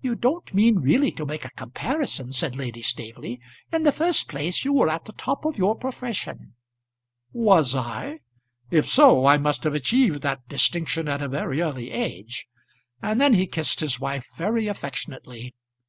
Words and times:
"You 0.00 0.14
don't 0.14 0.54
mean 0.54 0.76
really 0.78 1.10
to 1.10 1.26
make 1.26 1.44
a 1.44 1.50
comparison?" 1.50 2.30
said 2.30 2.54
Lady 2.54 2.80
Staveley. 2.82 3.40
"In 3.72 3.82
the 3.82 3.90
first 3.90 4.28
place 4.28 4.64
you 4.64 4.72
were 4.72 4.88
at 4.88 5.06
the 5.06 5.12
top 5.14 5.44
of 5.44 5.58
your 5.58 5.74
profession." 5.74 6.54
"Was 7.32 7.74
I? 7.74 8.20
If 8.70 8.88
so 8.88 9.26
I 9.26 9.38
must 9.38 9.64
have 9.64 9.74
achieved 9.74 10.22
that 10.22 10.46
distinction 10.48 11.08
at 11.08 11.20
a 11.20 11.26
very 11.26 11.60
early 11.62 11.90
age." 11.90 12.46
And 13.02 13.20
then 13.20 13.34
he 13.34 13.48
kissed 13.48 13.80
his 13.80 13.98
wife 13.98 14.28
very 14.36 14.68
affectionately. 14.68 15.56